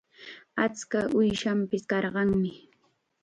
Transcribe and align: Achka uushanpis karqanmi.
Achka 0.63 0.99
uushanpis 1.17 1.83
karqanmi. 1.89 2.51